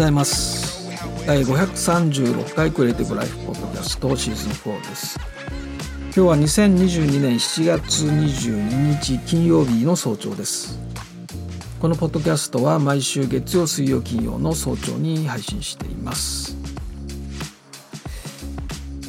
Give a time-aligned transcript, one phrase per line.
[0.00, 0.96] ございます。
[1.26, 5.20] 第536回クリエイティブライフポッドキャストシーズン4です。
[6.04, 10.80] 今日は2022年7月22日金曜日の早朝です。
[11.82, 16.56] このポッドキャストは毎週月曜水曜金曜の早朝に配信しています。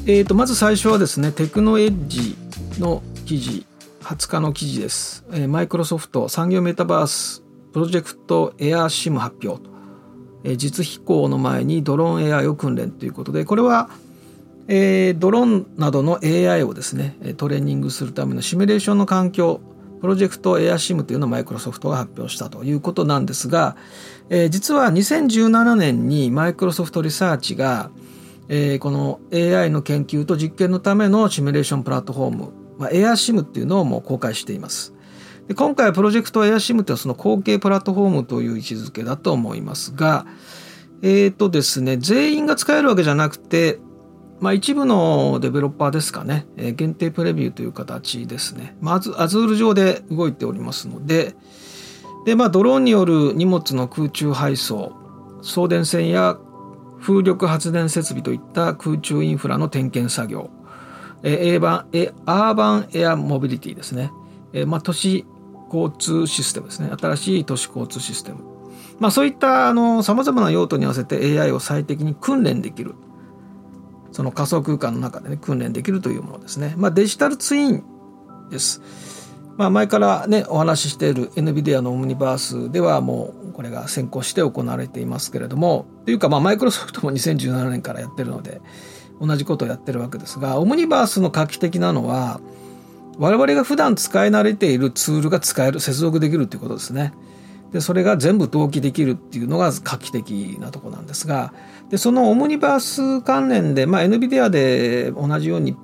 [0.07, 2.35] えーとまず最初はですねテクノエッジ
[2.81, 3.65] の記事
[4.03, 5.23] 20日の記事です。
[5.47, 9.70] マイクロソフト産業メタバースプロジェクトエアーシム発表
[10.57, 13.89] 実飛行の前にドローン AI を訓練ということでこれは、
[14.67, 19.61] えー、ドローンなどの AI をですねトレーニングするためのシミュレーションの環境
[20.01, 23.77] プロジェクトエアシムというのをマイクロソフトが発表したということなんですが、
[24.29, 27.91] えー、実は2017年にマイクロソフトリサーチが、
[28.49, 34.93] えー、この AI の研究と実験のためのシミュレーションプラットフォーム、まあ、エアシムっていうのをもう公開しています。
[35.47, 40.25] で今回プロジェクトエアシムというのはその後継プラットフォームという位置づけだと思いますが、
[41.01, 43.79] えっ、ー、とですね、全員が使えるわけじゃなくて、
[44.39, 48.75] まあ、一部のデベロッパーですかね、えー、限定プレビューという形ですね。
[48.81, 51.35] まず、アズール上で動いておりますので、
[52.25, 54.93] で、まあ、ドローンによる荷物の空中配送、
[55.41, 56.37] 送電線や
[57.01, 60.49] 風力発電設備といった空中インフラの点検作業、
[61.23, 64.11] えー、バンえアーバンエアモビリティですね、
[64.53, 65.25] えーまあ、都市
[65.71, 66.89] 交通システムですね。
[66.99, 68.39] 新しい都市交通システム。
[68.99, 69.73] まあそういった
[70.03, 72.95] さまざまな用途に合わせて AI を最適に訓練できる。
[74.11, 76.75] その仮想空間の中でね訓練できるというものですね。
[76.77, 77.83] まあデジタルツイン
[78.49, 78.81] です。
[79.57, 88.61] まあ前からねお話ししている NVIDIA のオムニバースではもうこれが先行して行われていますけれどもというかまあマイクロソフトも2017年からやってるので
[89.19, 92.39] 同じことをやってるわけですがオムニバースの画期的なのは
[93.17, 97.13] 我々が普段使い慣れているツールが使える接続できるということですね。
[97.71, 101.53] でそれが全部同期できるっていうのが画期的なとこなんですが
[101.89, 105.77] でそのオムニバース関連で、まあ、NVIDIA で同じように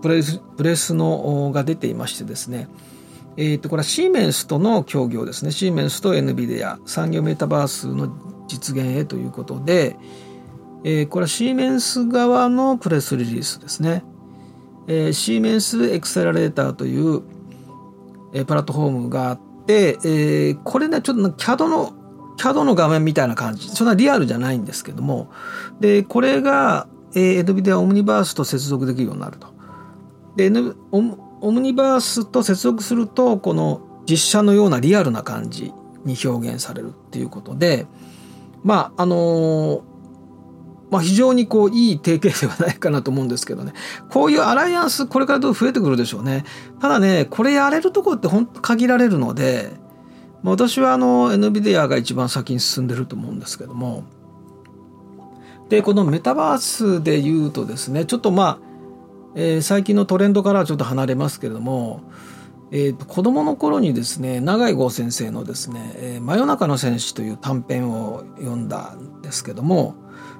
[0.00, 2.68] プレスプレスのが出ていましてですね
[3.38, 8.10] えー、とこれはシーメンスとの協業ですねシーメンスと NVIDIA 産業メタバースの
[8.48, 9.96] 実現へということで、
[10.84, 14.04] えー、これはシーメンス側のプレスリリースですね。
[14.88, 17.22] えー、シーメンスエクセラレーターという、
[18.32, 21.92] えー、プラットフォームがあって、えー、これねちょっと CAD の
[22.36, 23.68] CAD の画面みたいな感じ。
[23.68, 25.30] そんなリアルじゃないんですけども。
[25.80, 29.48] でこれが、えー、NVIDIA オムニバースと接続できるようになると。
[30.36, 30.50] で
[30.92, 35.72] オムオムニバースと接続するとこの実写のようなリアルな感じ
[36.04, 37.86] に表現されるっていうことで。
[38.62, 39.95] まああのー
[40.90, 43.72] まあ、非常にこういい提携ではないかなと思うんですけどね。
[44.08, 46.44] こういうアライアンスこれからどんどん増えてくるでしょうね。
[46.80, 49.72] ただねこれやれるとこって本当限られるので、
[50.42, 54.04] まあ、私はあの NVIDIA が一番先に進んでると思うんですけども。
[55.68, 58.58] でこのメタバースで言うとですねちょっとまあ、
[59.34, 62.02] えー、最近のトレンドからはちょっと離れますけれども
[62.72, 69.94] えーと、子供の頃にですね永井豪先生のですね「えー、真夜中の戦士」という短編を読んだんですけども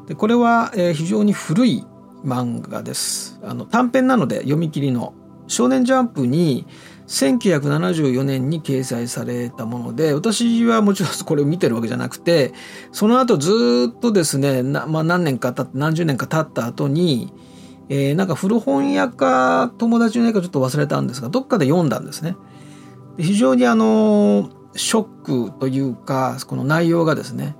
[0.06, 1.84] でこれは、えー、非常に古い
[2.24, 5.14] 漫画ですあの短編なので読み切りの
[5.46, 6.66] 「少年ジャンプ」に
[7.06, 12.52] 1974年に掲載されたもので私はもちろん これを見てるわけじゃなくて
[12.92, 17.32] その後ずっとですねまあ、何年か経って何十年か経った後に、
[17.88, 22.36] えー、なんか古本屋か友達の家かちょっと忘れたんですがどっかで読んだんですね。
[23.18, 27.56] 非常にあのショックというかこの内容がですね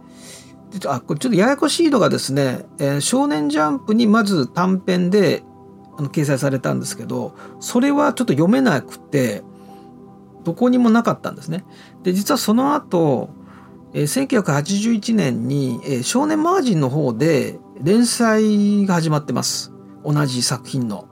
[0.86, 5.42] あこれちょっとややこしいのがですね「えー、少年ジャンプ」にまず短編で
[5.96, 9.42] 掲載されたんですけどそれはちょっと読めなくて
[10.44, 11.64] どこにもなかったんですね。
[12.02, 13.30] で実はその後、
[13.94, 19.72] えー、1981年に、えー、少年マージンの方で連載が始まってます
[20.04, 21.08] 同じ作品の。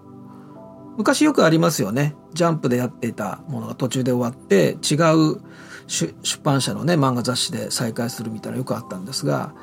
[0.96, 5.40] 昔よくありますよねジャンプでやっていたものが途中で終わって違う
[5.86, 9.54] 出版社のね漫画雑誌で再開するみたいなよくあったんですが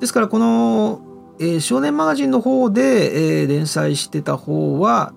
[0.00, 1.00] ですからこの、
[1.38, 5.14] えー、少年マガジンの方で、えー、連載してた方は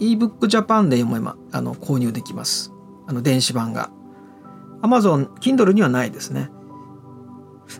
[0.00, 2.72] ebook Japan で読めまあの購入できます。
[3.06, 3.90] あの電子版が。
[4.80, 6.50] Amazon Kindle にはないですね。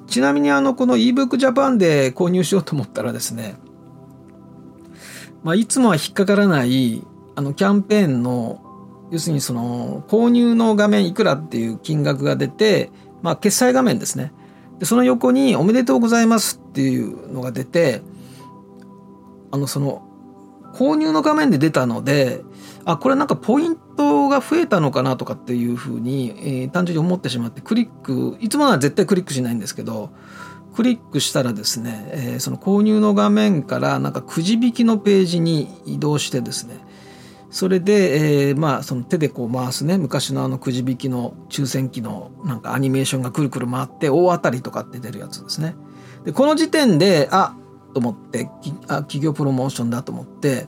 [0.08, 3.56] ちなみにあのこの ebook Japan で購入しようと思ったらですね
[5.42, 7.02] まあ、いつもは引っかからない
[7.36, 8.60] あのキャンペーンの
[9.10, 12.90] 要するにその購入の画面いくらっていう金額が出て、
[13.22, 14.32] まあ、決済画面ですね。
[14.78, 18.02] でその横に「おめでとうございます」っていうのが出て
[19.50, 20.02] あのその
[20.74, 22.44] 購入の画面で出たので
[22.84, 30.10] あこれなんかポイントが増えたのかなとかっていうふうに、えー、単純に思ってしまってクリックいつもは絶対クリックしないんですけど
[30.74, 36.78] クリックしたらですね、えー、その購入の画面からなんかくじ引きのページに移動してですね
[37.50, 45.74] それで、えー、まあその手でこう回すね昔のあのくじ引きの抽選機のなんかアニメーションがくるくる回って大当たりとかって出るやつですね。
[46.24, 47.54] でこの時点であ
[47.94, 48.50] と思って
[48.88, 50.66] あ企業プロモーションだと思って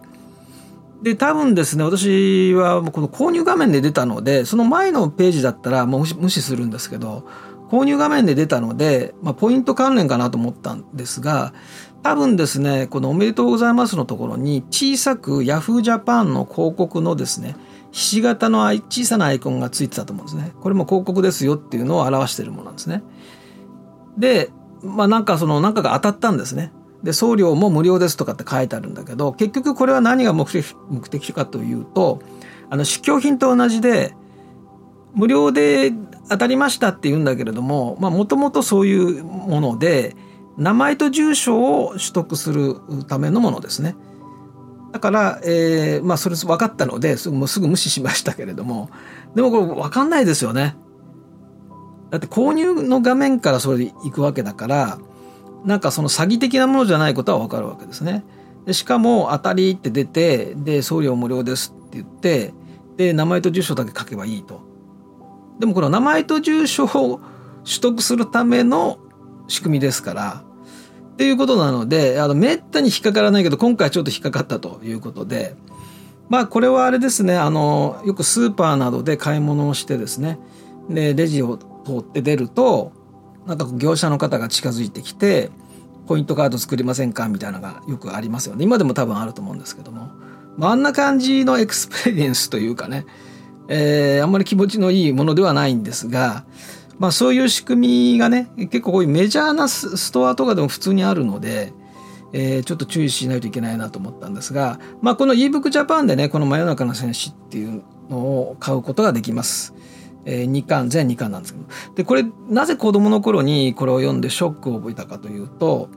[1.03, 7.27] で多分ですね私はこの購入画面で出たのでその前のページだったらもう無視するんですけど
[7.70, 11.52] 購入画面で出たので、まあ、ポイント関連かなと思ったんですが
[12.02, 15.82] 多分ですねこの「おめでとうございます」のところに小さく Yahoo!
[15.82, 17.56] ジャパンの広告のですね
[17.93, 20.52] ひし形の小さなアイコンがついてたと思うんですね。
[20.61, 23.02] これも広告ですよっていうのを表してるものなんですね。
[24.17, 24.50] で、
[24.82, 26.72] まあなんかそのなんかが当たったんですね。
[27.02, 32.20] で送料も無料ですとかって書いてあるんだけど結局これは何が目的目的かというと
[32.69, 34.14] あの試供品と同じで
[35.14, 35.94] 無料で
[36.31, 40.17] 当たりましたって言うんだけれどももともとそういうもので
[40.56, 42.77] 名前と住所を取得する
[43.09, 43.97] ためのものですね。
[44.93, 48.91] だから、えー、まあそれ分かったのですぐすぐ無視しましたけれども
[49.35, 50.77] でもこれ分かんないですよね。
[52.11, 54.99] だって購入の画面からそれで行くわけだから
[55.65, 58.25] なんかその詐欺的なものじゃないことは分かるわけですね。
[58.67, 62.53] でしかも当たりって出てで送料無料ですって言って
[62.97, 64.69] で名前と住所だけ書けばいいと。
[65.60, 67.20] でもこの名前と住所を
[67.64, 68.98] 取得するための
[69.46, 70.44] 仕組みですから
[71.12, 75.54] っていうことなのであのめったに引っかからないけど今回ちょっと引っかかったということで
[76.28, 80.38] まあこれはあれですねあのよくスーパーなどで買い物をしてですね
[80.88, 82.92] でレジを通って出ると
[83.46, 85.50] なんか業者の方が近づいてきて
[86.06, 88.64] ポイントカード作りませんかみたいなのがよくありますよね。
[88.64, 90.10] 今でも多分あると思うんですけども、
[90.56, 93.06] まあ、あんな感じのエクスペリエンスというかね、
[93.72, 96.44] えー、あんまり気持ちのいいものではないんですが
[96.99, 101.72] まあそういう仕組みがね結構こういうメジャーなストアとかでも普通にあるので、
[102.32, 109.72] えー、ちょっと注意しないといけないなと思ったんですが、まあ、この ebook Japan でねこの「真夜中の戦士」っていうのを買うことができます。
[110.26, 111.64] えー、2巻全2巻なんですけど
[111.94, 115.88] でこれなぜ子供の頃にこれを読んでショックを覚えたかというと、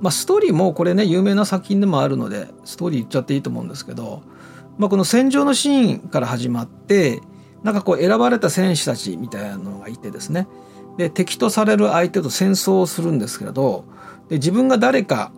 [0.00, 4.22] まあ、ストーリーもこれね有名な作品でもあるのでストーリー言っちゃっていいと思うんですけど、
[4.78, 7.20] まあ、この戦場のシーンから始まって
[7.62, 10.48] なんかこう選ばれた戦士たちみたいなのがいてですね
[10.96, 13.84] で敵とされる相手と戦争をするんですけれど
[14.28, 15.32] で自分が誰か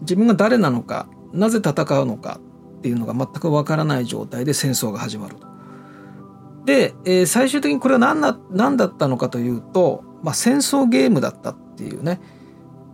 [0.00, 2.40] 自分が誰なのかなぜ戦うのか
[2.78, 5.46] っていうのが全くわからない状態で戦争が始まると。
[6.64, 12.20] で、えー、最終的にこれは何だ何だったのかというと、まあ、戦争ゲームだったっていうね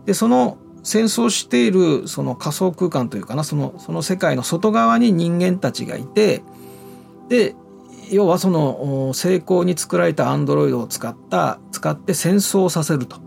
[0.05, 6.43] でその戦争しているその仮想空間というかなそのその世界の外側に人間たちがいて
[7.27, 7.55] で
[8.11, 13.25] 要はその成功に作られたアンドロイドを使った使って戦争をさせると。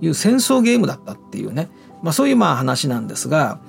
[0.00, 1.70] いう戦争ゲームだったっていうね、
[2.02, 3.60] まあ、そういうまあ話なんですが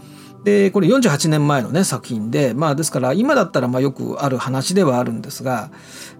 [0.43, 5.71] でこれ48年前のね作品でまあですから今だったらまあよくある話ではあるんですが、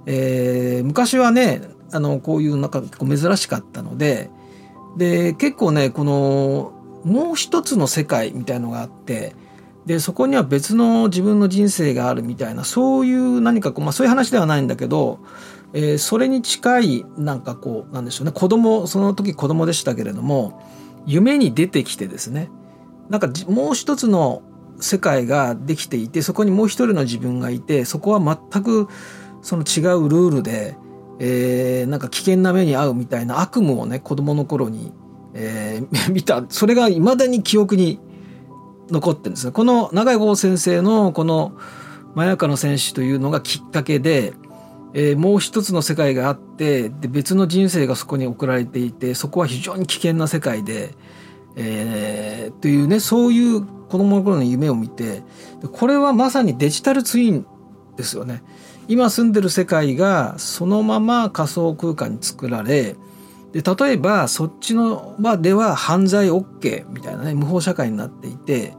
[0.06, 4.30] えー、昔はねあのこういうなんか結構珍しかったので
[4.98, 9.36] で結構ねこのもう一つの世界みたいのがあって
[9.86, 15.20] でそこには別の自分の人生があるみたいなそういう何かこう、まあ、そういう話ではないんだけど、
[15.74, 18.32] えー、それに近いなんかこうなんでしょうね。
[18.32, 20.62] 子供その時子供でしたけれども
[21.08, 22.50] 夢に出てきてですね。
[23.10, 24.44] なんかもう一つの
[24.80, 28.88] 世界ができていてそこにもう一人の自分がいてそこは全く
[29.42, 30.78] その違うルールで、
[31.20, 34.94] えー、なんか危険な目に遭うみたいな悪夢をね子供の頃に、
[35.34, 38.00] えー、 見たそれがいまだに記憶に
[38.90, 39.52] 残ってるんです。
[39.52, 41.54] この永井豪先生のこの
[42.14, 44.34] 「まやかの戦士」というのがきっかけで、
[44.94, 50.96] えー、もう一つの世界があってで別の人生がそこに送られていてそこは非常に危険な世界で、
[51.56, 55.24] えー、というねそういう子供の頃の夢を見て
[55.72, 57.46] これはまさにデジタルツイン
[57.96, 58.44] ですよね。
[58.88, 62.96] 今住んでる世界がそのまま仮想空間に作られ
[63.54, 68.74] で例えばそっちの場では犯罪 OK みたいなね無法社会になっていて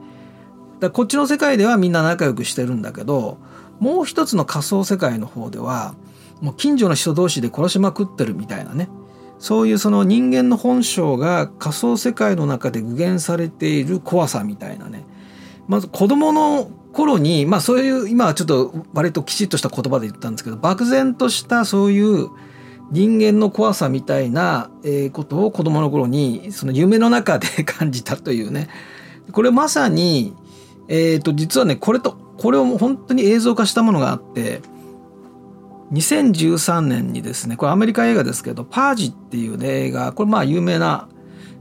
[0.80, 3.38] だこっちの世界ではみんな仲良くしてるんだけど
[3.80, 5.94] もう一つの仮想世界の方では
[6.40, 8.88] もう近所の人同士で殺しまくってるみたいなね
[9.38, 15.04] そういうその人間の本性が仮想世界の中で具現されている怖さみたいなね
[15.66, 22.28] まず子供の頃にまあそういう今はちょっと割ときちっとした言葉で言ったんですけど漠然としたそういう
[22.92, 24.70] 人間の怖さみたいな
[25.12, 28.68] ことを子供の頃にその夢の中で 感じたというね。
[29.32, 30.34] これまさに、
[30.88, 34.60] えー、と実はねこれとこれを本当に映像化したものがあって
[35.92, 41.08] 2013年にですねこれアメリカ映画ですけど「パージ」っていう、ね、映画これまあ有名な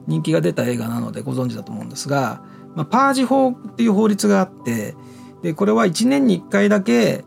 [0.08, 2.42] 人気が出た映画なのでご存知だと思うんですが、
[2.76, 4.96] まあ、パージ法っていう法律があって
[5.44, 7.24] でこれは1年に1回だけ、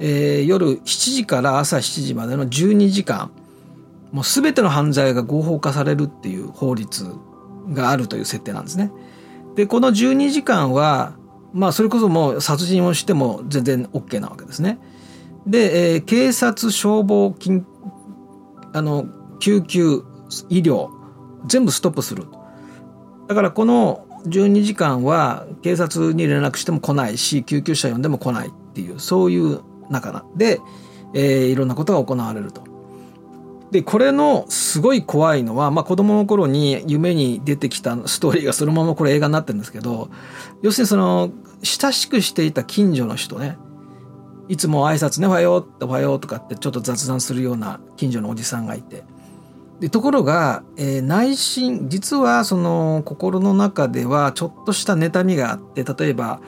[0.00, 3.30] えー、夜7時から朝7時までの12時間
[4.14, 7.16] もう全ての犯罪が合法化されるっていう法律
[7.70, 8.92] があるという設定なんですね。
[9.56, 11.14] でこの12時間は
[11.52, 14.78] まあそれこそもう殺人をしても全然 OK なわけですね。
[15.48, 17.64] で、えー、警察消防緊
[18.72, 19.06] あの
[19.40, 20.04] 救急
[20.48, 20.90] 医療
[21.46, 22.26] 全部ストップする
[23.26, 30.60] だからこの12時間は警察に連絡しても来ないし救急車呼んでも来ないっていうそういう中で、
[31.14, 32.73] えー、いろんなことが行われると。
[33.74, 40.10] でこれのすごい怖いのは、まあ、子供の頃に夢に出てきたストーリーがそのままこれ映画になってるんですけど
[40.62, 41.32] 要するにその
[41.64, 43.58] 親しくしていた近所の人ね
[44.48, 49.02] いつも挨拶ね「おはよう」って「おはよう」とかってちょっと雑談するような近所のおじさんがいて。
[49.80, 56.40] でところが、えー、内心実はその心の中ではちょっとした妬みがあって例えば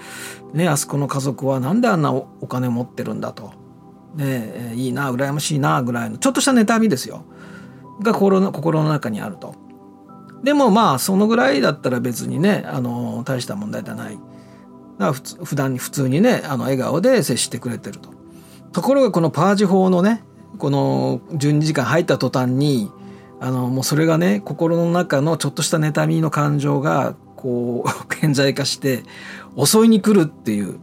[0.54, 3.52] ねあそこの家族はなんであんなお金持ってるんだと、
[4.18, 7.24] えー、いいな羨ましいなぐらいのちょっとした妬みですよ
[8.02, 9.54] が心の心の中にあると。
[10.42, 14.18] でもまあそのぐらいだったら別にねあの大した問題じゃない。
[14.98, 18.10] だ普通普段に普通にねあの笑顔で接してくれてると。
[18.72, 20.22] ところがこのパージ法のね
[20.58, 22.90] この12時間入った途端に
[23.40, 29.02] あのもうそれがね心の中のちょっとした妬みの感情がこう 顕在化して
[29.56, 30.78] 襲いに来るっていう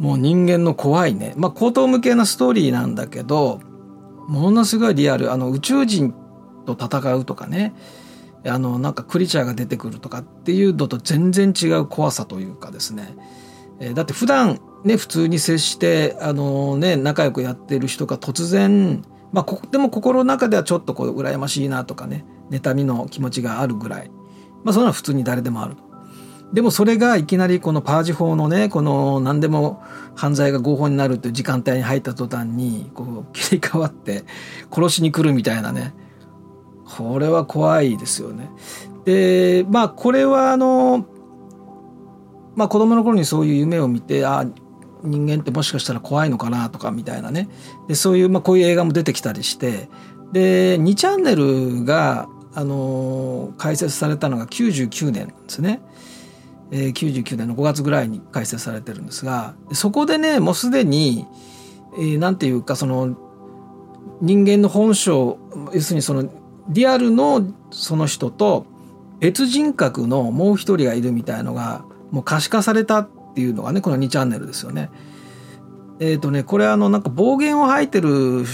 [0.00, 1.34] もう人間の怖いね。
[1.36, 3.60] まあ高等無形なストーリーなんだけど
[4.26, 5.30] ものすごいリアル。
[5.30, 6.14] あの宇宙人
[6.66, 7.74] と戦うとかね。
[8.46, 13.14] あのなんかクリチャーが出てくるとかっていうのと全然違う怖さというかですね、
[13.80, 24.10] えー、だって普段ね普通に接してあのね仲良くやってる人が突然まあこ、でも心の中ではちょっとこう羨ましいなとかね妬みの気持ちがあるぐらい、
[24.64, 25.89] まあ、そんなの普通に誰でもあると。
[26.52, 29.82] でもそれがいきなりこのパージ法のねこの何でも
[30.16, 34.24] 犯罪が合法になるという時間帯に入った途端にこう切り替わって
[34.72, 35.94] 殺しに来るみたいなね。
[36.84, 38.50] これは怖いですよね。
[39.04, 41.06] でまあこれはあの
[42.56, 44.44] まあ子供の頃にそういう夢を見てあ
[45.02, 47.48] 人間ってもしかしたら怖いのかなとかみたいなね。
[47.86, 49.88] でそういう、まあ、こういう映画も出てきたりして
[50.32, 55.82] で2チャンネルが、あの、開設されたのが99年ですね、
[56.72, 61.26] えー、99年の5月ぐらいに開設されてるんですがそこでねもうすでに
[61.96, 63.16] 何、えー、て言うかその
[64.20, 65.38] 人間の本性
[65.72, 66.30] 要するにその
[66.68, 68.66] リアルのその人と
[69.18, 74.90] 別人格のもう一人がいるみたいのがもう可視化されたっていうのがねこの2チャンネルですよね。
[76.00, 78.44] えっ、ー、とねこれあのなんか暴言を吐いてる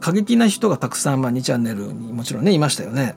[0.00, 3.16] 過激な人がたくさん、まあ、2チャンネルにもちろんねいましたよね。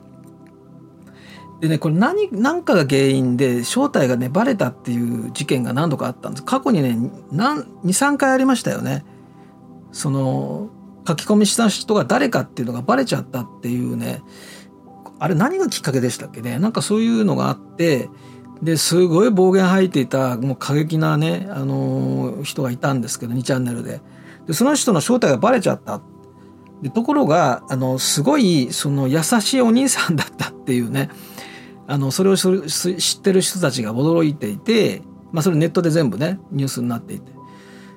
[1.60, 6.44] でねこれ何何かが原因で正体がねバレたっていう事件が何度かあったんです。
[6.44, 6.96] 過去にね
[7.32, 9.04] 23回ありましたよね。
[9.92, 10.70] その
[11.06, 14.22] 書き込みした人が誰かっていうのがバレちゃったっていうね。
[15.18, 16.58] あれ何がきっかけでしたっけね。
[16.58, 18.08] なんかそういうのがあって
[18.62, 24.00] ですごい暴言吐いていたもう過激なね、あのー、人がいたんですけど2チャンネルで。
[24.46, 26.00] でその人の正体がバレちゃった。
[26.80, 31.10] でところがあのすごいその優しいお兄さんだったっていうね。
[31.90, 32.48] あのそれを知
[33.18, 37.32] ってる人たちが驚いていて、まあ、それネットで全部ねニュースになっていて。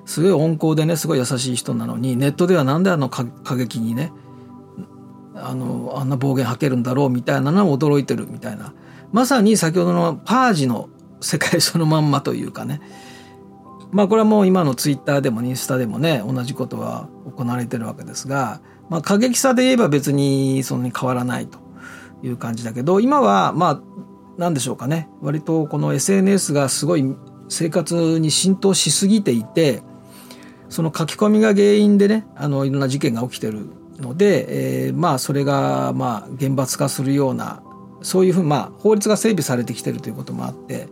[0.04, 3.24] すごい温厚でねすごい優しい人なのにネットではなんであの過
[3.56, 4.12] 激にね
[5.34, 8.74] あのあんな暴言吐けるんだろうみたいなのを驚いてるみたいな。
[9.12, 10.88] まさに先ほどのパージの
[11.20, 12.80] 世界そのまんまというかね。
[13.92, 18.60] まあこれはもう今のツイッターでもインスタでもね同じことは行われてるわけですが、
[18.90, 21.63] まあ、過激さで言えば別にそんなに変わらないと。
[22.24, 23.80] いう感じだけど今はまあ
[24.36, 25.08] 何でしょうかね。
[25.20, 27.16] 割とこの SNS がすごい
[27.48, 29.82] 生活に浸透しすぎていて
[30.68, 37.62] その書き込みが原因でねあのいろんな事件が起きてるので、えー、まあそれがまあ厳罰化するような
[38.02, 40.88] そういうふうまあ法律が整備されてきてるということもあって、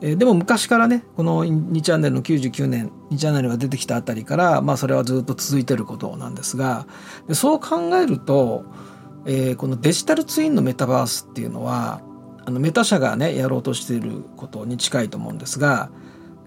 [0.00, 6.86] えー、でも昔からねこの2チャンネルの99年2チャンネルが出てきたあたりからまあそれはずっと続いてることなんですが
[7.32, 8.64] そう考えると、
[9.26, 12.00] えー、このデジタルツインのメタバースっていうのは
[12.44, 15.90] あのメタ社がねやろうとしていることに近いと思うんですが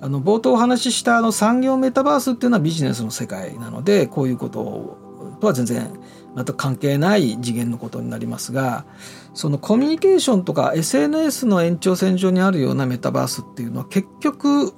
[0.01, 4.97] あの冒頭お話ししたあの産業メタバースっていうのはビジネスの世界なのでこういうこと
[5.39, 5.99] とは全然
[6.33, 8.85] また関係ない次元のことになりますが
[9.33, 14.73] そのコミュニケーションとか SNS の延長線上にあるようなメタバースっていうのは結局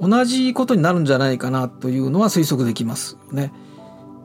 [0.00, 3.52] 同じことになるんじゃないかなというのは推測できますね。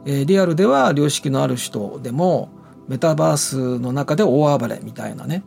[0.05, 2.49] えー、リアルでは良識のある人でも
[2.87, 5.43] メタバースの中で大暴れみたいなね。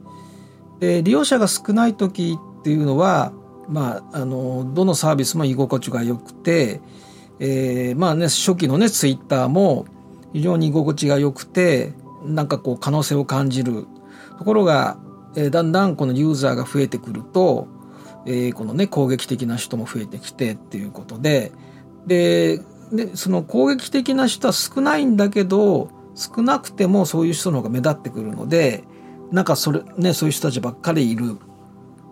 [0.78, 3.32] で利用者が少ない時っていうのは、
[3.68, 6.80] まあ、あのどのサービスも居心地が良くて、
[7.38, 9.86] えー、まあね初期のねツイッターも
[10.32, 11.92] 非常に居心地が良くて
[12.24, 13.86] なんかこう可能性を感じる
[14.38, 14.98] ところが、
[15.36, 17.68] えー、だんだんこのユーザーが増えてくると、
[18.26, 21.52] えー、このね攻撃的な人も増えてきてっていうことで
[22.06, 25.90] ででその攻撃的な人は少ないんだけど
[26.20, 28.84] 少なくてもそういう人の方が目立ってくるので
[29.32, 31.38] なんかそれねそういう人たちばっかりいる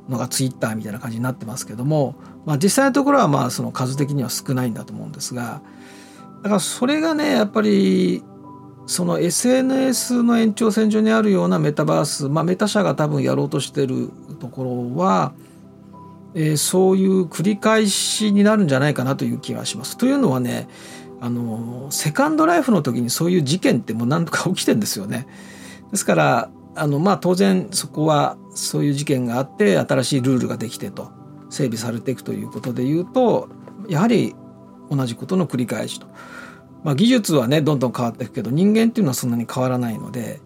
[0.09, 2.15] のがツイッターみたいな感じになってますけども、
[2.47, 5.61] まあ、実際のところはまあその数的には少ないんだと思うんですが
[6.43, 8.23] だからそれがねやっぱり
[8.87, 14.11] その SNS の延長線上にあるようなメタバース、まあ、メタ社が多分やろうとしてる
[14.41, 15.35] ところは、
[16.35, 19.99] えー、そういう繰り返しになるんじゃないかなという気がします。
[19.99, 20.69] というのはね
[21.21, 25.27] あのセカンドライフの時にそういう事件ってもう何とか起きてんですよね。
[25.91, 31.11] ですからあのまあ当然そこはそういう事件があって新しいルールができてと
[31.51, 33.49] 整備されていくということで言うと
[33.89, 34.35] やはり
[34.91, 36.07] 同じことの繰り返しと。
[36.85, 40.41] まあ、技術はねどんどん変わっていくけど人間っていうのはそんなに変わらないので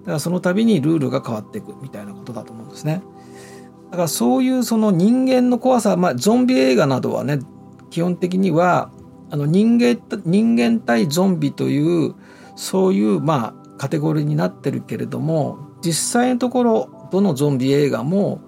[0.00, 3.00] だからその度にルールが変わっていくみたいなことだと思うんですね。
[3.90, 7.38] だからそういうその人間の怖さ、まあ、ゾンビ映画などはね
[7.90, 8.90] 基本的には
[9.30, 12.14] あの人間人間対ゾンビという
[12.56, 18.40] そういうまあカテゴリーになってるけれども実際のところどのゾンビ映画も、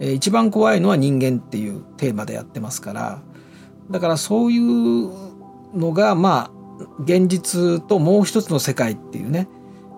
[0.00, 3.22] えー、一番怖いのは人間っていうテーマでやってますから。
[3.90, 5.12] だからそういう
[5.74, 9.48] のがまあ現実ともう一つの世界っていうね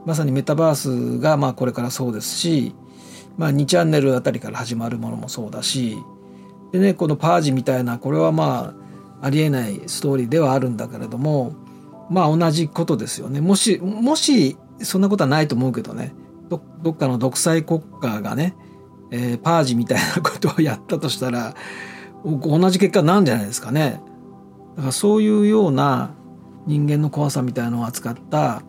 [0.04, 2.74] まさにメタバースがまあこれからそうですし、
[3.36, 5.96] まあ、2チャンネルあたりから始まるものもそうだし
[6.72, 8.87] でねこのパージみたいなこれはまあ
[9.20, 11.54] ありえないストーリーではあるんだけれども
[12.10, 16.14] まあ同じことですよねもしもしそんなことはないと思うけどね
[16.48, 18.54] どどっかの独裁国家がね、
[19.10, 21.54] えー、パージみたいなことをやったとしたら
[22.24, 24.00] 同じ結果なんじゃないですかね。
[24.76, 26.14] だからそういうような
[26.66, 28.62] 人間の怖さみたいなのを扱った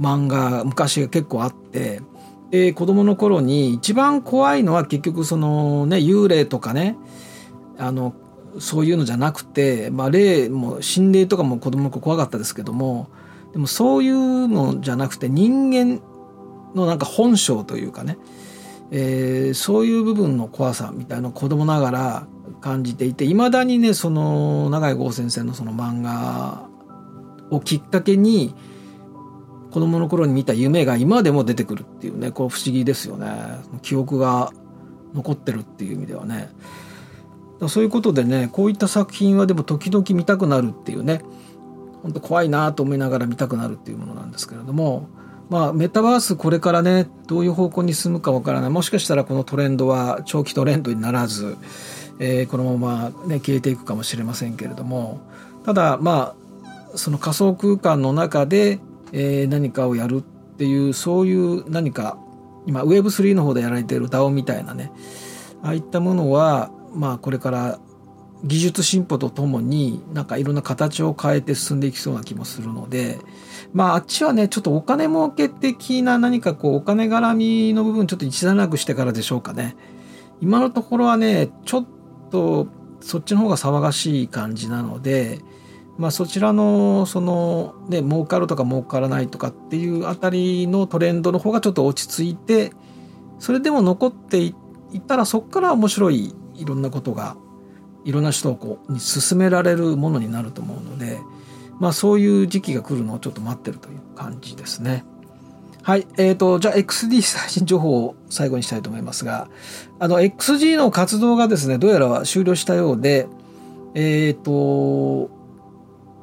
[0.00, 2.02] 漫画昔が結構あって
[2.50, 6.96] で子供の頃に一番怖いのは結局そのね幽霊とかね
[7.78, 8.14] あの
[8.58, 13.08] そういうのじゃなくて、まあ、霊も心霊とかも子供の頃怖かったですけども
[13.52, 16.00] でもそういうのじゃなくて人間
[16.74, 18.18] のなんか本性というかね、
[18.90, 22.26] えー、そういう部分の怖さみたいなのを子供ながら
[22.60, 26.68] 感じていていまだにねその永井豪先生のその漫画
[27.50, 28.54] をきっかけに
[29.70, 33.30] 子供の頃に見た夢が今でも出てくるっていうねこう不思議ですよね。
[33.82, 34.52] 記憶が
[35.14, 36.50] 残ってるっていう意味ではね。
[37.68, 41.22] そういうことでねこういった作品はでも時々見たくなるっていうね
[42.02, 45.08] 本当怖いなと思いながら見たくなるっていうものなんですけれども
[45.50, 48.70] まあメタバースこれからねどういう方向に進むかわからない。
[48.70, 51.56] もしかしたらこのトレンドは長期トレンドにならず、
[52.20, 55.20] えー、このままね消えていくかもしれませんけれども
[55.64, 56.34] ただま
[56.94, 58.78] あその仮想空間の中で、
[59.12, 60.22] えー、何かをやるっ
[60.56, 62.16] ていうそういう何か
[62.66, 64.92] 今 Web3 の方でやられている DAO みたいなね
[65.62, 67.78] ああいったものはまあこれから
[68.44, 73.18] 技術進歩とともになんかいろんな形を変えて進んでいきそうな気もするので
[73.72, 79.76] まああっちはねちょっとお金儲け的な何かこうお金絡みの部分ちょっと一段落してからでしょうかね。
[80.40, 81.86] 今のところはねちょっ
[82.30, 82.66] と
[83.00, 85.40] そっちの方が騒がしい感じなので
[85.98, 92.72] まあそちらのそのね儲かるとか儲からないとかっていうあたりのトレンドの方がちょっと落ち着いて
[93.38, 94.54] それでも残ってい
[94.96, 97.36] ったらそこから面白いいろんなことが
[98.04, 101.18] いろんな人をこうに進められるものになると思うので、
[101.78, 105.04] まあ、そういう時期が来るのをちょっと待ってるという感じですね。
[105.82, 106.06] はい。
[106.18, 109.48] えっ、ー、と、じゃあ XD 最新情報を最後にしたいと思いますが、
[109.98, 113.26] あの、XG の活動がですね、どうやら終了したようで、
[113.94, 115.30] えっ、ー、と、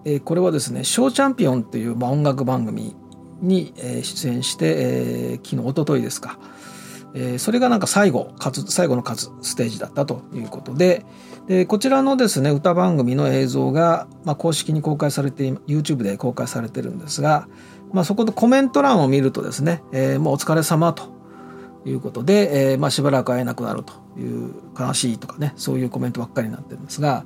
[0.06, 2.95] えー、これはですね、ショーチャンピオンという、まあ、音楽番組
[3.41, 6.38] に、え、出演して、えー、昨日、おとといですか、
[7.13, 8.31] えー、それがなんか最後、
[8.67, 9.03] 最後の
[9.41, 11.05] ステージだったということで、
[11.47, 17.47] でこちらのですね歌番組の映像が、まあ、公式に公開されて YouTube で公開されてるんですが、
[17.93, 21.15] まあ、そこでコメント欄を見るとですね、えー、もうお疲れ様と
[21.85, 27.23] いうことで、えーまあ、しばらく会えなくなるという悲しいとかねそういうコメントばっかりになってるんですが、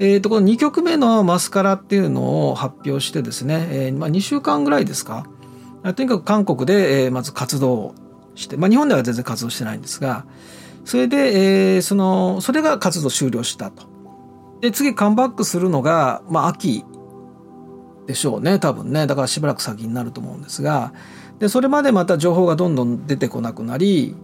[0.00, 5.26] えー、とこの2曲目の「マスカラ」っていうのを発表してですね、えーまあ、2週間ぐらいですか？
[5.94, 7.94] とにかく韓国で、えー、まず活動
[8.34, 10.24] して、まあ、日本では全然活動してないんですが、
[10.84, 13.84] それで、えー、その、それが活動終了したと。
[14.60, 16.84] で、次カムバックするのが、まあ、秋
[18.06, 20.92] でしょうね多分ねだからしばらく先になると思うんですが
[21.38, 24.14] でそれまでまた情報がどんどん出てこなくなり、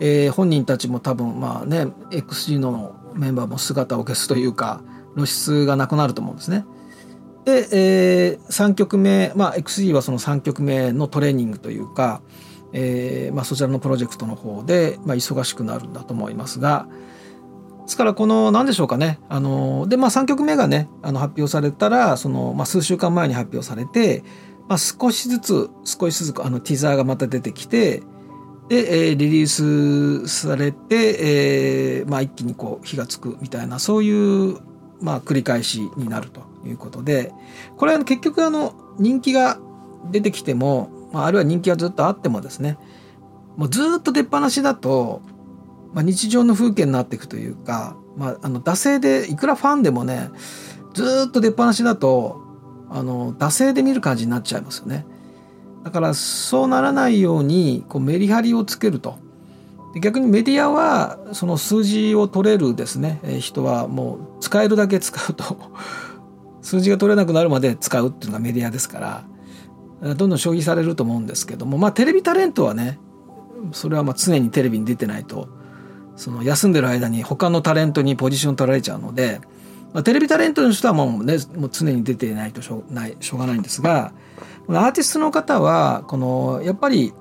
[0.00, 4.82] えー、本人たちも多分まあね XG のメンバーも姿を消すというか
[5.14, 6.66] 露出がなくなると思うんですね。
[7.46, 12.20] で、えー、3曲目、まあ、XG はその3曲目のトレーニングというか、
[12.72, 16.88] えーまあ、そちらのプロジェクトの方で、まあ、忙しくなるんだと思いますが
[17.86, 19.20] ですからこの何でしょうかね。
[19.28, 24.24] あので、まあ、3曲目がねあの発表されたらその、まあ、数週間前に発表されて、
[24.68, 28.02] まあ、少しずつ少しずつあのティザーがまた出てきて
[28.68, 34.58] で、えー、リリースされて、えーまあ、一気にこう火がつくみたいなそういう、
[35.00, 37.32] まあ、繰り返しになるということで
[37.76, 39.60] これは結局あの人気が
[40.10, 42.78] 出てきても、まあ、あるいは人気がずっとあってもですね
[43.56, 45.22] もうずっと出っ放しだと
[45.96, 50.28] まあ、日常の風景になっていくというか、まあ、あの惰性でいくらファンでもね
[50.92, 52.42] ずっと出っ放しだと
[52.90, 55.06] あの惰性で見る感じになっちゃいますよね。
[55.84, 59.18] だからそうならないようにこうメリハリをつけると。
[59.98, 65.56] 逆にメディアはその数字を取れるですね、人はもう使えるだけ使うと
[66.60, 69.24] 数字が取れなくなるまで使うっていうのがメディアですから
[70.02, 72.98] どんどん消費されると思うんですけどもまあテレビタレントはね
[73.72, 75.48] それはまあ常にテレビに出てないと
[76.16, 79.40] その休んでる間に他のタレントにポジション取られちゃうので、
[79.92, 84.12] まあ、テレビタレントの人はもうねもう常に出ていないとしょうないしょうがないんですが
[84.68, 87.12] アーティストの方はこのやっぱり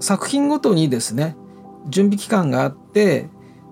[0.00, 1.36] 作品ごとにですね
[1.88, 3.28] 準備期間があって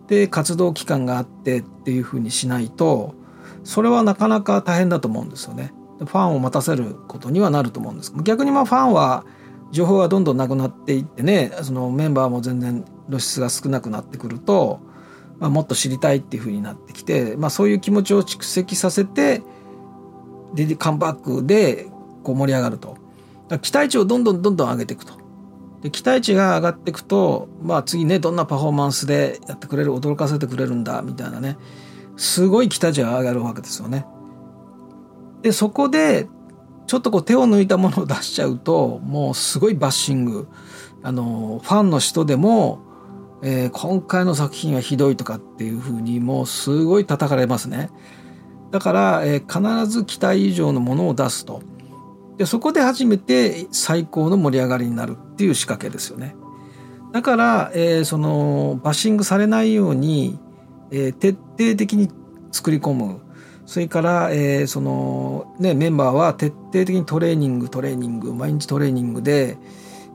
[0.09, 3.15] で活動期間があってっていうふうにしないと
[3.63, 5.73] それはなかなか大変だと思うんですよね。
[6.01, 8.13] ファンを待たせることにはなると思うんです。
[8.23, 9.25] 逆にまあファンは
[9.71, 14.81] 情報がどんどんなくなっていってねそのメンバーも全然露出が少なくなってくると、
[15.39, 19.43] まあ、もっと知りたいっていうふうになってきて、まあ、そういう気持ちを蓄積させて
[20.55, 21.87] でカムバックで
[22.25, 22.97] こう盛り上がると
[23.63, 25.15] 期待値をどんどんどんどん上げていくと
[25.83, 31.57] で期待値が上がっていくと、まあ、次ねどんなパフォーマンスでやってくれる驚かせてくれるんだみたいなね
[32.17, 34.05] すごい期待値が上がるわけですよね。
[35.43, 36.29] でそこで
[36.87, 40.49] ちょっとこう手を抜いたものを出しちゃうともうすごいバッシング
[41.03, 42.81] あのファンの人でも
[43.43, 47.91] えー、今回の作品はひどいとかっていうふうにもうすごい叩かれますね。
[48.71, 51.63] だから、えー、必ず期待以上のものを出すと。
[52.37, 56.37] でそこで初めて最高の盛り上がりになるっていう仕掛けですよね。
[57.13, 60.39] だから、えー、そのバッシングされないように、
[60.91, 62.11] えー、徹底的に
[62.53, 63.21] 作り込む。
[63.71, 69.59] それから、えー、そのねメンバーは徹底的にトレーニングトレーニング毎日トレーニングで、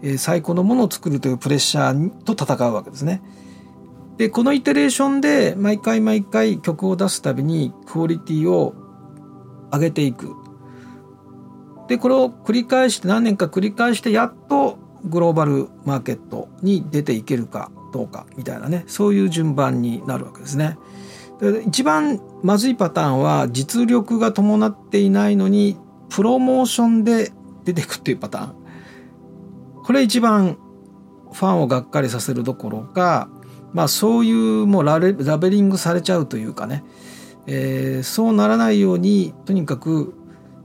[0.04, 3.22] え最高のものを作るというプレッシャーと戦うわけですね。
[4.18, 8.76] でこのイテレーションで毎回毎回曲を出すたびにクオリティを
[9.72, 10.36] 上げていく。
[11.88, 20.78] でこれを繰り返して何年か繰り返してやっとグローバルマーケットに出ていけるかどうかみたいなねそういう順番になるわけですね。
[21.66, 25.78] 一番まずいパターンは実力が伴っていないのに
[26.10, 27.32] プロモーションで
[27.64, 28.56] 出てくっていうパターン。
[29.84, 30.58] これ一番
[31.32, 33.30] ファンをがっかりさせるどころか、
[33.74, 36.84] まあ、そういうもうララベリングされちゃうというかね、
[37.46, 40.14] えー、そうならないようにとにかく、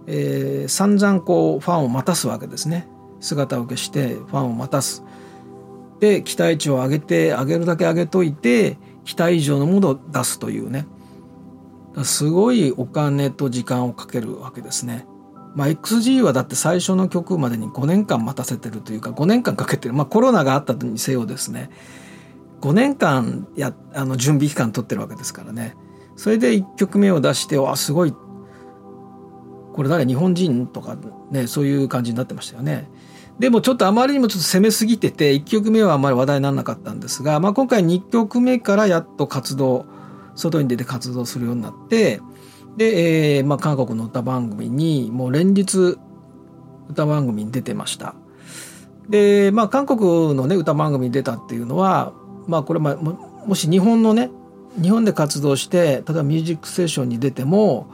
[0.06, 2.88] えー、散々こうファンを待たすわけですね。
[3.20, 5.04] 姿を消してファンを待たす。
[5.98, 8.78] で期待値を上げて上げるだけ上げといて
[9.11, 10.87] 期待以上のものを出すというね。
[12.05, 15.05] すごいお金と時間をかけるわけですね。
[15.57, 21.70] まあ、XG はだって最初の曲までに5年間待たせてるというか5年間かけてる、まあ、コロナがあったにせよですね。
[22.61, 25.75] 5年間やあの準備期間取ってるわけですからね。
[26.14, 28.12] それで1曲目を出してあすごい。
[29.73, 30.07] これ誰？
[30.07, 30.96] 日本人とか
[31.33, 32.88] ねそういう感じになってましたよね。
[33.40, 39.87] でもちょっとあまりにもちょっと攻めすぎてて1曲目はあまり話題にならなかったんですが、まあ、今回2曲目からやっと活動
[40.37, 42.20] 外に出て活動するようになって
[42.76, 45.96] で、えーまあ、韓国の歌番組にもう連日
[46.90, 48.14] 歌番組に出てました。
[49.09, 52.12] で、まあ、韓国のね歌番組に出たっていうのは、
[52.46, 54.31] まあ、これ、ま、もし日本のね
[54.81, 57.88] 日本で活動して例えば「ミュージックステーション」に出ても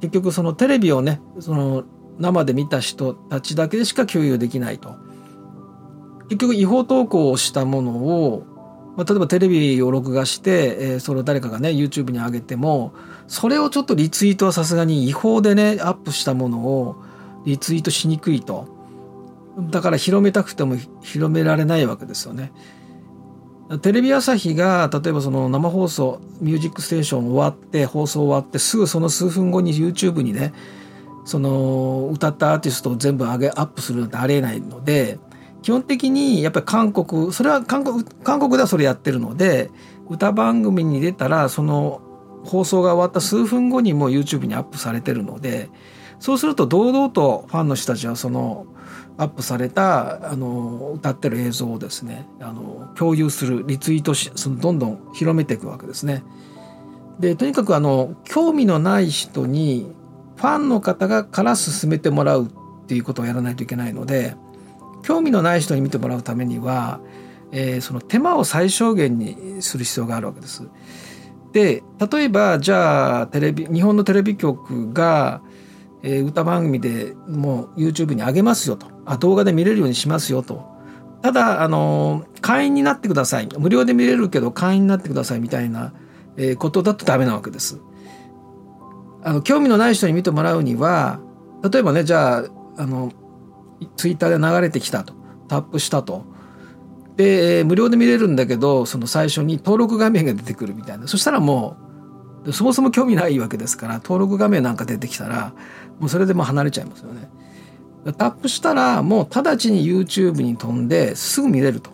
[0.00, 1.84] 結局そのテレビをねその
[2.18, 4.96] 生で見た人たちだけでしか共有できないと。
[6.28, 8.44] 結局違法投稿をしたものを
[8.96, 12.94] まあ、例えばテレビを録画して、えー、それを誰かがね YouTube に上げても
[13.28, 16.96] それをちょっとリツイートはさすがに違法でねアップしたものを
[17.44, 18.74] リツイートしにくいと
[19.58, 22.52] だから広めたくても広められないわけですよね。
[23.82, 30.52] テレビ朝日が例えばその生放送「ミュージックステーション」終わって放送終わってすぐその数分後に YouTube にね
[31.26, 35.18] その歌ったアーティストを全部上げアップするなんてありえないので
[35.60, 39.70] 基本的にやっぱり韓国それは韓国韓国ではそれやってるので
[40.08, 42.00] 歌番組に出たらその
[42.44, 45.68] 放送が終わった数分後にもう YouTube にアップされてるので
[46.20, 48.66] そうすると堂々とファンの人たちはその
[49.18, 56.22] アップされたあの歌ってる映像をですねあの共有するリツイートしそのどんどん広めていくわけですね。
[57.18, 59.90] でとにかくあの興味のない人に
[60.36, 62.48] ファンの方がから進めてもらうっ
[62.86, 64.36] ていうことをやらないといけないので
[65.02, 67.00] 興味のない人に見てもらうためには、
[67.52, 70.68] えー、その手間を最小限にする必要があるわけです。
[71.52, 75.40] で例えばじゃあテレビ日本のテレビ局が、
[76.02, 80.66] えー、歌番組でもう YouTube に上げますよとあ動画で見れるようにしますよと
[81.22, 85.94] ただあの会員になってください無料で見れるけど会員になってくださいみたいな、
[86.36, 87.80] えー、ことだとダメなわけです。
[89.26, 91.20] あの興味のない人に見てもらうには
[91.70, 92.44] 例えばねじゃあ
[92.78, 93.12] あの
[93.96, 95.14] ツイッターで流れてきたと
[95.48, 96.24] タップしたと
[97.16, 101.08] で、無料で見れるんだけど、その最初に登録画面が出てくるみたいな。
[101.08, 101.76] そしたらも
[102.44, 105.54] う、そもそも興味ないわけですから、登録画面なんか出てきたら、
[105.98, 107.28] もうそれでも離れちゃいますよね。
[108.18, 111.90] タップしたら、もう直ちに YouTube に飛んですぐ見れると。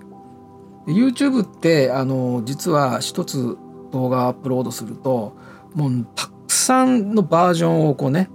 [0.89, 3.57] YouTube って、あの、実は一つ
[3.93, 5.37] 動画アップロードすると、
[5.75, 6.29] もうた
[6.63, 8.31] さんのバージョンをこうね、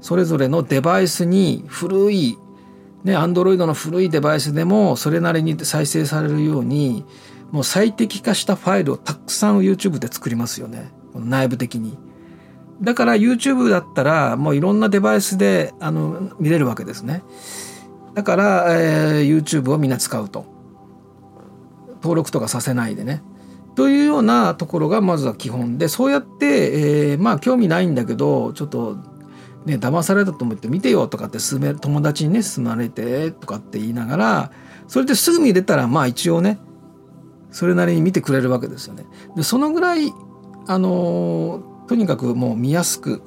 [0.00, 2.38] それぞれのデバイスに古い
[3.04, 7.04] ね、アンドロイドの古いデバイスでもそれなりに再生されるように
[7.50, 11.98] もう最適化したファイルをたくさん YouTube で作りますよね内部的に。
[12.82, 17.22] だから YouTube だったらもういろんなデバイスであの見れるわけですね。
[18.14, 20.46] だから、えー、YouTube をみんな使うと。
[22.02, 23.22] 登録とかさせないでね。
[23.74, 28.96] というようなところがまずは基本でそうやって、えー、まあ興味ないんだけどちょっと
[29.66, 34.52] ね、騙されたと思って見てよとかって勧め友達にね勧まれてとかって言いながら
[34.88, 36.58] それですぐ見れたらまあ一応ね
[37.50, 39.04] それなりに見てくれるわけですよね。
[39.36, 40.12] でそのぐらい
[40.66, 43.22] あのとにかくもう見やすく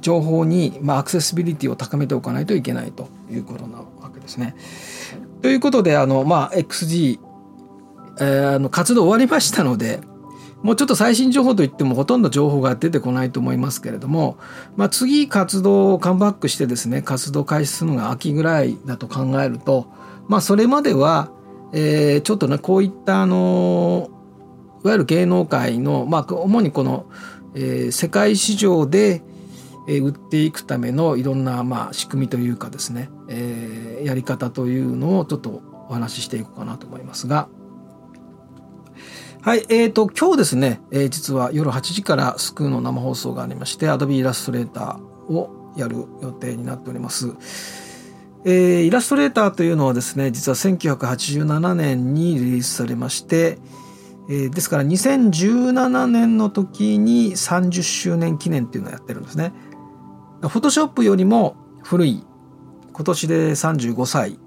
[0.00, 4.54] 情報に、まあ、アクセシビリティを高めておかないといけないということなわけですね。
[5.40, 7.18] ということであの、まあ、XG、
[8.20, 10.00] えー、あの活動終わりましたので
[10.64, 14.38] もうちょっと最新情報といってもほとんど情報が出てこないと思いますけれども、
[14.76, 19.92] まあ、次活動をカムバックしてですね活動開始するのが秋ぐらいだと考えると、
[20.26, 21.30] まあ、それまでは、
[21.74, 24.08] えー、ちょっとねこういったあの
[24.84, 27.04] いわゆる芸能界の、まあ、主にこの、
[27.54, 29.22] えー、世界市場で
[29.86, 37.48] 売っていくためのいろんな、まあ、仕組みというかですね、えー、やり方というのをちょっとお話ししていこうかなと思いますが。
[39.44, 47.34] はい、えーと、今日ですね、えー、実は夜8時からスクーの生放送がありまして、Adobe イラストレーターをやる予定になっております。
[48.46, 53.58] えー、イラストレーターというのはですね、実は1987年にリリースされまして、
[54.30, 59.52] えー、ですから2017年の時に30周年記念っていうのをやってるんですね。
[60.40, 62.24] フォトショップよりも古い、
[62.94, 64.38] 今年で35歳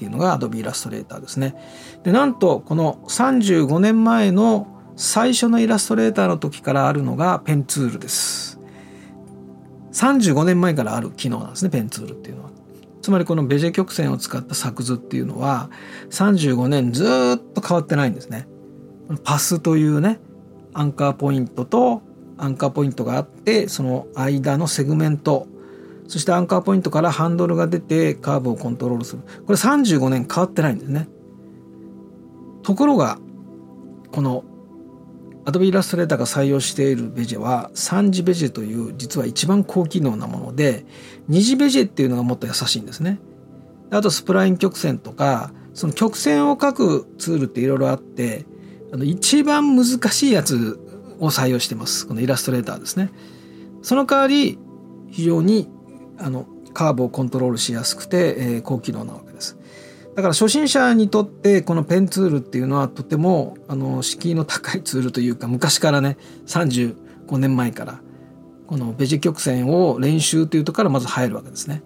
[0.00, 1.54] っていうのが Adobe イラストレーターですね。
[2.04, 8.58] でなんとこの35年前の最初のイラストレーターの時からあるのがペンツールです。
[9.92, 12.50] 35年前からある機能なんですねペンツールっていうのは。
[13.02, 15.68] つまりこのベジェ曲線を使った作図っていうのは
[16.08, 17.04] 35年ず
[17.36, 18.48] っと変わってないんですね。
[19.22, 20.18] パスというね
[20.72, 22.00] アンカーポイントと
[22.38, 25.46] アンカーポイントがあってその間のセグメント
[26.10, 29.22] そしてアンカーポイントからハンドルが出てカーブをコントロールする。
[29.46, 31.08] これ35年変わってないんですね。
[32.64, 33.20] ところが
[34.10, 34.42] この
[35.44, 40.84] Adobe Illustrator が採用しているベジェは3次ベジェという実は一番高機能なもので
[41.28, 43.20] 2次ベジェっていうのがもっと優しいんですね。
[43.92, 48.46] あとスプライン曲線とかその曲線を書くツールっていろいろあって
[48.92, 50.80] あの一番難しいやつ
[51.20, 52.08] を採用してます。
[52.08, 53.12] このイラストレーターですね。
[53.82, 54.58] その代わり
[55.12, 55.68] 非常に
[56.20, 59.58] あのカーブをコントロールしやすくて、えー、高機能なわけです。
[60.14, 68.00] だから初心者にとってこのペンツールっていうのはとてもあの敷居の高いツールというか昔からね35年前から
[68.66, 71.82] このベジ曲線を練習というとこからまず入るわけですね。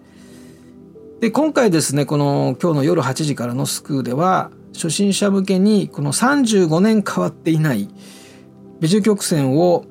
[1.21, 7.89] で今回ですねこの今日の夜8時からのスクーでは初心者向けにこの35年変わっていない
[8.79, 9.85] ベジ曲線を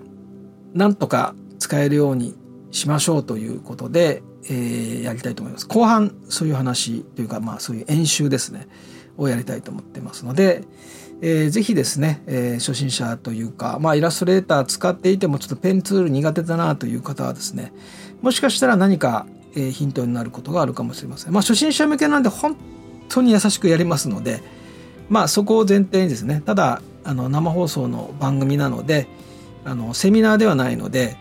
[0.74, 2.36] なんとか使えるように
[2.70, 5.66] しましょうということでえー、やりたいと思います。
[5.66, 8.68] 後半そういう話というかまあそういう演習ですね
[9.16, 10.64] をやりたいと思ってますので、
[11.20, 17.72] えー、ぜひですね、えー、初心者というかまあイラストレーター使っていてもちょっとペンツール苦手だなという方はですね
[18.22, 21.32] もしかしたら何か、え、ヒントになることがあるかもしれません。
[21.32, 22.56] まあ初心者向けなんで本
[23.08, 24.42] 当に優しくやりますので
[25.08, 29.06] まあそこを前提にですねただあの生放送の番組なので
[29.64, 31.16] あのセミナーではないので、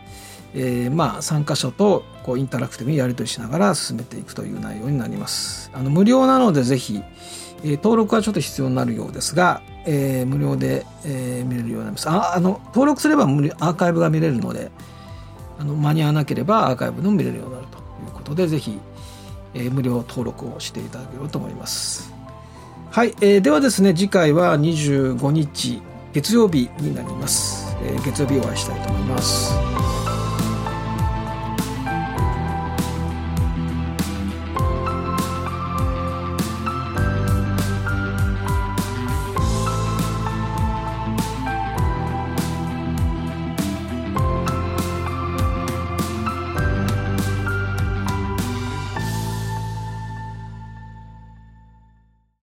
[0.55, 5.71] えー、まあ参加者とこうインタラクティブにやり取りしながら進めていくという内容になります。
[5.73, 7.01] あの無料なのでぜひ、
[7.63, 12.09] えー、登録はちょっと必要になるようですが、えー、無料で、え、見れるようになります。
[12.09, 14.71] ああの登録すれば無料アーカイブが見れるので
[15.59, 18.79] あの間に合わなければアーカイブでも見れるようになるということでぜひ、
[19.53, 22.13] え、無料登録をしていただければと思います。
[22.93, 25.81] はい、えー、ではですね次回は25日
[26.13, 29.72] 月曜日になります、え、月曜日お会いしたいと思います